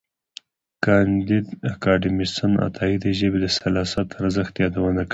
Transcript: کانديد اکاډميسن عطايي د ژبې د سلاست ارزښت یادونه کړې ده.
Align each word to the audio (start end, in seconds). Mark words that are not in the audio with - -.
کانديد 0.85 1.45
اکاډميسن 1.73 2.51
عطايي 2.65 2.95
د 3.01 3.05
ژبې 3.19 3.37
د 3.41 3.47
سلاست 3.57 4.09
ارزښت 4.21 4.53
یادونه 4.63 5.01
کړې 5.05 5.07
ده. 5.07 5.09